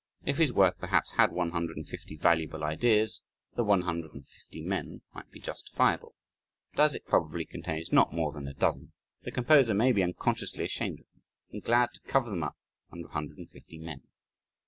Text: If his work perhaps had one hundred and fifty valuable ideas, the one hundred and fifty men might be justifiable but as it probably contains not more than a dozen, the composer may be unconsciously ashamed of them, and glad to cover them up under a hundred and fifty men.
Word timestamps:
If 0.25 0.39
his 0.39 0.51
work 0.51 0.79
perhaps 0.79 1.11
had 1.11 1.31
one 1.31 1.51
hundred 1.51 1.77
and 1.77 1.87
fifty 1.87 2.17
valuable 2.17 2.63
ideas, 2.63 3.21
the 3.55 3.63
one 3.63 3.81
hundred 3.83 4.15
and 4.15 4.27
fifty 4.27 4.59
men 4.63 5.01
might 5.13 5.29
be 5.29 5.39
justifiable 5.39 6.15
but 6.73 6.81
as 6.81 6.95
it 6.95 7.05
probably 7.05 7.45
contains 7.45 7.91
not 7.93 8.11
more 8.11 8.31
than 8.31 8.47
a 8.47 8.55
dozen, 8.55 8.93
the 9.21 9.29
composer 9.31 9.75
may 9.75 9.91
be 9.91 10.01
unconsciously 10.01 10.63
ashamed 10.63 11.01
of 11.01 11.05
them, 11.13 11.21
and 11.51 11.63
glad 11.63 11.93
to 11.93 11.99
cover 12.01 12.31
them 12.31 12.41
up 12.41 12.57
under 12.91 13.05
a 13.09 13.11
hundred 13.11 13.37
and 13.37 13.51
fifty 13.51 13.77
men. 13.77 14.01